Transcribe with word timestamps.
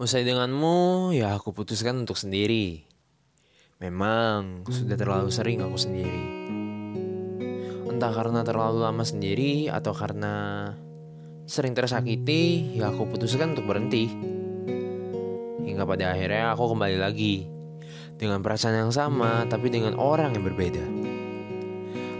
Usai 0.00 0.24
denganmu, 0.24 1.12
ya 1.12 1.36
aku 1.36 1.52
putuskan 1.52 2.00
untuk 2.00 2.16
sendiri. 2.16 2.88
Memang 3.76 4.64
sudah 4.64 4.96
terlalu 4.96 5.28
sering 5.28 5.60
aku 5.60 5.76
sendiri. 5.76 6.24
Entah 7.92 8.08
karena 8.08 8.40
terlalu 8.40 8.88
lama 8.88 9.04
sendiri 9.04 9.68
atau 9.68 9.92
karena 9.92 10.70
sering 11.44 11.76
tersakiti, 11.76 12.72
ya 12.72 12.88
aku 12.88 13.04
putuskan 13.04 13.52
untuk 13.52 13.68
berhenti. 13.68 14.08
Hingga 15.60 15.84
pada 15.84 16.16
akhirnya 16.16 16.56
aku 16.56 16.72
kembali 16.72 16.96
lagi 16.96 17.44
dengan 18.16 18.40
perasaan 18.40 18.88
yang 18.88 18.92
sama 18.96 19.44
tapi 19.44 19.68
dengan 19.68 20.00
orang 20.00 20.32
yang 20.32 20.44
berbeda. 20.48 20.84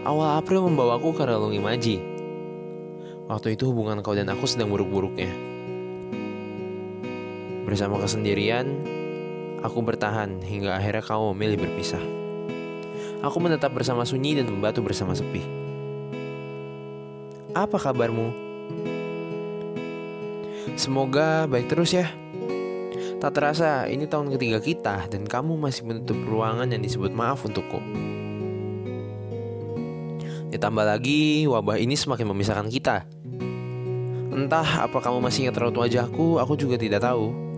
Awal 0.05 0.45
April 0.45 0.69
membawaku 0.69 1.15
ke 1.15 1.25
relung 1.25 1.57
imaji. 1.57 1.97
Waktu 3.31 3.57
itu 3.57 3.73
hubungan 3.73 4.05
kau 4.05 4.13
dan 4.13 4.29
aku 4.29 4.45
sedang 4.45 4.69
buruk-buruknya. 4.69 5.52
Bersama 7.73 7.97
kesendirian, 7.97 8.69
aku 9.65 9.81
bertahan 9.81 10.45
hingga 10.45 10.77
akhirnya 10.77 11.01
kau 11.01 11.33
memilih 11.33 11.65
berpisah. 11.65 12.05
Aku 13.25 13.41
menetap 13.41 13.73
bersama 13.73 14.05
sunyi 14.05 14.37
dan 14.37 14.45
membatu 14.45 14.85
bersama 14.85 15.17
sepi. 15.17 15.41
Apa 17.57 17.81
kabarmu? 17.81 18.29
Semoga 20.77 21.49
baik 21.49 21.65
terus 21.65 21.97
ya. 21.97 22.13
Tak 23.17 23.41
terasa, 23.41 23.89
ini 23.89 24.05
tahun 24.05 24.29
ketiga 24.37 24.61
kita 24.61 25.09
dan 25.09 25.25
kamu 25.25 25.57
masih 25.57 25.89
menutup 25.89 26.21
ruangan 26.29 26.69
yang 26.69 26.85
disebut 26.85 27.09
maaf 27.09 27.41
untukku. 27.41 27.81
Ditambah 30.53 30.85
lagi, 30.85 31.49
wabah 31.49 31.81
ini 31.81 31.97
semakin 31.97 32.37
memisahkan 32.37 32.69
kita. 32.69 33.09
Entah 34.29 34.85
apa 34.85 35.01
kamu 35.01 35.25
masih 35.25 35.49
ingat 35.49 35.57
raut 35.57 35.73
wajahku, 35.73 36.37
aku 36.37 36.53
juga 36.53 36.77
tidak 36.77 37.01
tahu. 37.01 37.52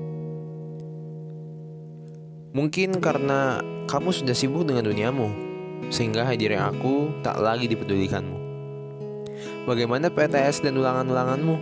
Mungkin 2.55 3.04
karena 3.04 3.59
kamu 3.84 4.16
sudah 4.16 4.31
sibuk 4.31 4.64
dengan 4.64 4.88
duniamu, 4.88 5.28
sehingga 5.92 6.23
hadirnya 6.23 6.72
aku 6.72 7.11
tak 7.20 7.36
lagi 7.44 7.67
dipedulikanmu. 7.67 8.39
Bagaimana 9.67 10.08
PTS 10.08 10.64
dan 10.64 10.80
ulangan-ulanganmu? 10.80 11.56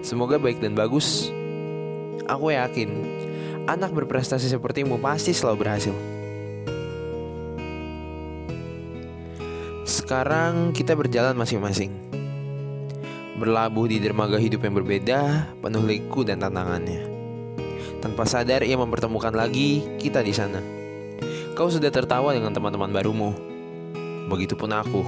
Semoga 0.00 0.40
baik 0.40 0.64
dan 0.64 0.72
bagus. 0.72 1.28
Aku 2.24 2.56
yakin, 2.56 2.88
anak 3.68 3.92
berprestasi 3.92 4.48
sepertimu 4.48 4.96
pasti 4.96 5.36
selalu 5.36 5.56
berhasil. 5.60 5.92
Sekarang 9.84 10.72
kita 10.72 10.96
berjalan 10.96 11.36
masing-masing. 11.36 11.92
Berlabuh 13.36 13.92
di 13.92 14.00
dermaga 14.00 14.40
hidup 14.40 14.64
yang 14.64 14.72
berbeda, 14.72 15.52
penuh 15.60 15.84
liku 15.84 16.24
dan 16.24 16.40
tantangannya. 16.40 17.15
Tanpa 18.06 18.22
sadar 18.22 18.62
ia 18.62 18.78
mempertemukan 18.78 19.34
lagi 19.34 19.82
kita 19.98 20.22
di 20.22 20.30
sana. 20.30 20.62
Kau 21.58 21.66
sudah 21.66 21.90
tertawa 21.90 22.30
dengan 22.30 22.54
teman-teman 22.54 22.94
barumu. 22.94 23.34
Begitupun 24.30 24.70
aku. 24.70 25.02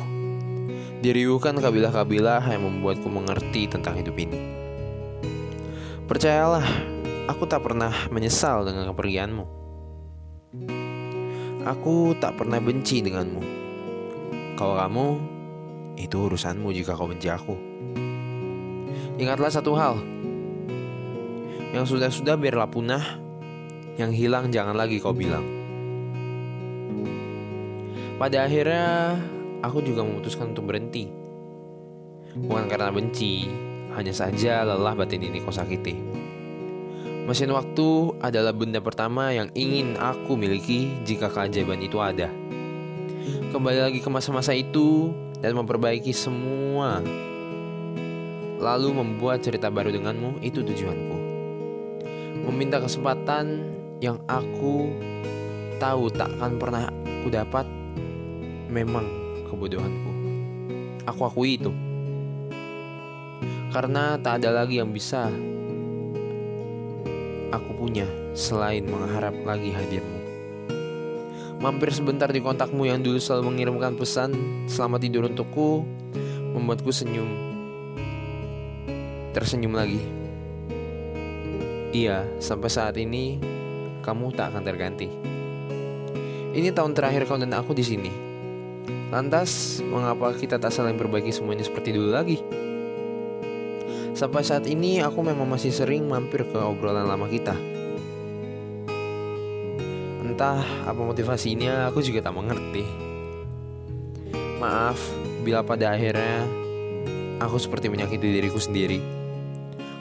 Diriuhkan 0.99 1.55
kabilah-kabilah 1.63 2.43
yang 2.51 2.67
membuatku 2.67 3.07
mengerti 3.07 3.71
tentang 3.71 4.03
hidup 4.03 4.19
ini. 4.19 4.43
Percayalah, 6.11 6.67
aku 7.31 7.47
tak 7.47 7.63
pernah 7.63 7.95
menyesal 8.11 8.67
dengan 8.67 8.91
kepergianmu. 8.91 9.47
Aku 11.71 12.19
tak 12.19 12.35
pernah 12.35 12.59
benci 12.59 12.99
denganmu. 12.99 13.43
Kalau 14.59 14.75
kamu, 14.75 15.07
itu 16.03 16.19
urusanmu 16.19 16.75
jika 16.75 16.99
kau 16.99 17.07
benci 17.07 17.31
aku. 17.31 17.55
Ingatlah 19.23 19.55
satu 19.55 19.79
hal. 19.79 20.18
Yang 21.73 21.85
sudah-sudah 21.97 22.35
biarlah 22.41 22.69
punah, 22.69 23.05
yang 24.01 24.09
hilang 24.15 24.49
jangan 24.49 24.73
lagi 24.73 24.97
kau 25.03 25.13
bilang. 25.13 25.45
Pada 28.17 28.49
akhirnya, 28.49 29.15
aku 29.61 29.85
juga 29.85 30.03
memutuskan 30.03 30.57
untuk 30.57 30.73
berhenti. 30.73 31.07
Bukan 32.35 32.67
karena 32.71 32.89
benci, 32.89 33.47
hanya 33.95 34.15
saja 34.15 34.65
lelah 34.65 34.95
batin 34.97 35.23
ini 35.29 35.45
kau 35.45 35.53
sakiti. 35.53 35.95
Mesin 37.29 37.53
waktu 37.53 38.17
adalah 38.25 38.57
benda 38.57 38.81
pertama 38.81 39.29
yang 39.37 39.53
ingin 39.53 40.01
aku 40.01 40.33
miliki 40.33 40.97
jika 41.05 41.29
keajaiban 41.29 41.85
itu 41.85 42.01
ada. 42.01 42.33
Kembali 43.53 43.85
lagi 43.85 44.01
ke 44.01 44.09
masa-masa 44.09 44.57
itu 44.57 45.13
dan 45.45 45.53
memperbaiki 45.53 46.09
semua. 46.17 47.05
Lalu 48.57 48.89
membuat 48.97 49.45
cerita 49.45 49.69
baru 49.69 49.93
denganmu 49.93 50.41
itu 50.41 50.65
tujuanku. 50.65 51.18
Meminta 52.49 52.81
kesempatan 52.81 53.77
yang 54.01 54.25
aku 54.25 54.89
tahu 55.77 56.09
tak 56.09 56.33
akan 56.41 56.57
pernah 56.57 56.89
aku 56.89 57.29
dapat 57.29 57.69
memang 58.73 59.05
kebodohanku. 59.53 60.11
Aku 61.05 61.29
akui 61.29 61.61
itu. 61.61 61.69
Karena 63.69 64.17
tak 64.17 64.41
ada 64.41 64.65
lagi 64.65 64.81
yang 64.81 64.97
bisa 64.97 65.29
aku 67.53 67.71
punya 67.77 68.09
selain 68.33 68.89
mengharap 68.89 69.37
lagi 69.45 69.69
hadirmu. 69.69 70.19
Mampir 71.61 71.93
sebentar 71.93 72.33
di 72.33 72.41
kontakmu 72.41 72.89
yang 72.89 73.05
dulu 73.05 73.21
selalu 73.21 73.53
mengirimkan 73.53 73.99
pesan 74.01 74.33
selamat 74.71 75.05
tidur 75.05 75.29
untukku 75.29 75.85
membuatku 76.57 76.89
senyum. 76.89 77.29
Tersenyum 79.37 79.77
lagi. 79.77 80.28
Iya, 81.89 82.29
sampai 82.37 82.69
saat 82.69 83.01
ini 83.01 83.41
kamu 84.05 84.37
tak 84.37 84.53
akan 84.53 84.61
terganti. 84.61 85.09
Ini 86.53 86.69
tahun 86.77 86.93
terakhir 86.93 87.25
kau 87.25 87.41
dan 87.41 87.57
aku 87.57 87.73
di 87.73 87.81
sini. 87.81 88.13
Lantas, 89.09 89.81
mengapa 89.81 90.37
kita 90.37 90.61
tak 90.61 90.69
saling 90.69 91.01
perbaiki 91.01 91.33
semuanya 91.33 91.65
seperti 91.65 91.97
dulu 91.97 92.13
lagi? 92.13 92.45
Sampai 94.13 94.45
saat 94.45 94.69
ini 94.69 95.01
aku 95.01 95.25
memang 95.25 95.49
masih 95.49 95.73
sering 95.73 96.05
mampir 96.05 96.45
ke 96.45 96.59
obrolan 96.61 97.09
lama 97.09 97.25
kita. 97.25 97.57
Entah 100.21 100.61
apa 100.85 101.01
motivasinya, 101.01 101.89
aku 101.89 102.05
juga 102.05 102.21
tak 102.21 102.37
mengerti. 102.37 102.85
Maaf 104.61 105.01
bila 105.41 105.65
pada 105.65 105.97
akhirnya 105.97 106.45
aku 107.41 107.57
seperti 107.57 107.89
menyakiti 107.89 108.29
diriku 108.29 108.61
sendiri. 108.61 109.18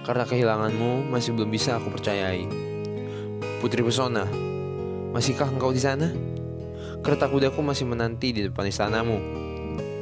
Karena 0.07 0.23
kehilanganmu 0.23 1.11
masih 1.11 1.35
belum 1.35 1.51
bisa 1.51 1.75
aku 1.75 1.91
percayai. 1.91 2.47
Putri 3.59 3.83
Pesona, 3.83 4.23
masihkah 5.11 5.51
engkau 5.51 5.75
di 5.75 5.83
sana? 5.83 6.15
Kereta 7.03 7.27
kudaku 7.27 7.59
masih 7.59 7.83
menanti 7.83 8.31
di 8.31 8.47
depan 8.47 8.71
istanamu. 8.71 9.19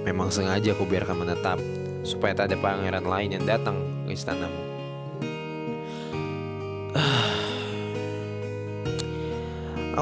Memang 0.05 0.29
sengaja 0.29 0.77
aku 0.77 0.85
biarkan 0.85 1.25
menetap 1.25 1.57
supaya 2.05 2.37
tak 2.37 2.53
ada 2.53 2.61
pangeran 2.61 3.01
lain 3.01 3.33
yang 3.33 3.49
datang 3.49 3.81
ke 4.05 4.13
istanamu. 4.13 4.61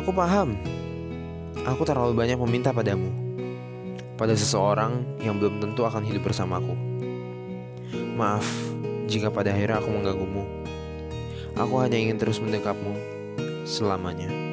Aku 0.04 0.12
paham. 0.12 0.60
Aku 1.64 1.88
terlalu 1.88 2.12
banyak 2.12 2.36
meminta 2.44 2.76
padamu. 2.76 3.08
Pada 4.20 4.36
seseorang 4.36 5.00
yang 5.24 5.40
belum 5.40 5.64
tentu 5.64 5.88
akan 5.88 6.04
hidup 6.04 6.28
bersamaku. 6.28 6.76
Maaf 8.20 8.73
jika 9.10 9.34
pada 9.34 9.52
akhirnya 9.52 9.82
aku 9.82 9.90
mengganggumu. 9.92 10.44
Aku 11.54 11.82
hanya 11.82 11.98
ingin 11.98 12.18
terus 12.18 12.42
mendekapmu 12.42 12.98
selamanya. 13.64 14.53